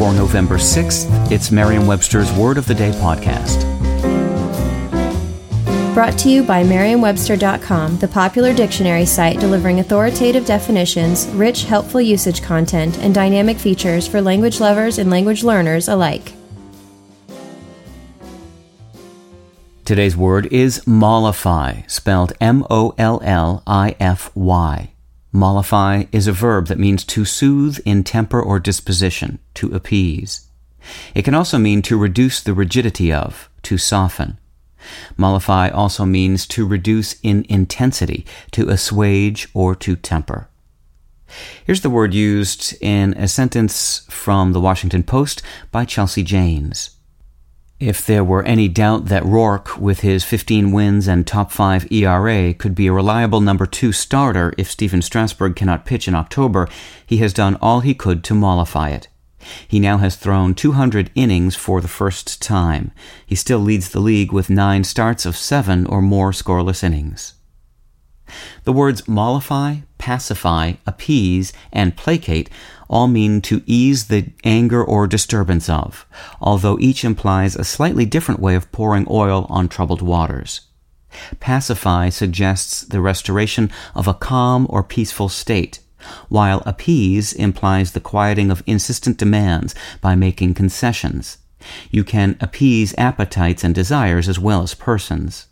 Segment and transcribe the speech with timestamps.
[0.00, 3.60] For November 6th, it's Merriam-Webster's Word of the Day podcast.
[5.92, 12.40] Brought to you by Merriam-Webster.com, the popular dictionary site delivering authoritative definitions, rich, helpful usage
[12.40, 16.32] content, and dynamic features for language lovers and language learners alike.
[19.84, 22.90] Today's word is mollify, spelled M-O-L-L-I-F-Y.
[25.32, 30.48] Mollify is a verb that means to soothe in temper or disposition, to appease.
[31.14, 34.38] It can also mean to reduce the rigidity of, to soften.
[35.16, 40.48] Mollify also means to reduce in intensity, to assuage, or to temper.
[41.64, 46.96] Here's the word used in a sentence from the Washington Post by Chelsea Janes.
[47.80, 52.52] If there were any doubt that Roark, with his 15 wins and top 5 ERA,
[52.52, 56.68] could be a reliable number 2 starter if Stephen Strasburg cannot pitch in October,
[57.06, 59.08] he has done all he could to mollify it.
[59.66, 62.92] He now has thrown 200 innings for the first time.
[63.24, 67.32] He still leads the league with 9 starts of 7 or more scoreless innings.
[68.64, 72.50] The words mollify, pacify, appease, and placate
[72.88, 76.06] all mean to ease the anger or disturbance of,
[76.40, 80.62] although each implies a slightly different way of pouring oil on troubled waters.
[81.38, 85.80] Pacify suggests the restoration of a calm or peaceful state,
[86.28, 91.38] while appease implies the quieting of insistent demands by making concessions.
[91.90, 95.46] You can appease appetites and desires as well as persons.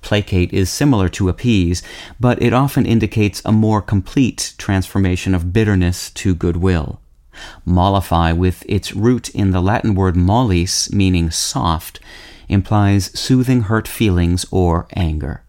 [0.00, 1.82] Placate is similar to appease,
[2.18, 7.00] but it often indicates a more complete transformation of bitterness to goodwill.
[7.64, 12.00] Mollify, with its root in the Latin word mollis, meaning soft,
[12.48, 15.42] implies soothing hurt feelings or anger.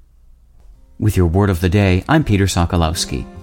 [0.97, 3.42] With your word of the day, I'm Peter Sokolowski.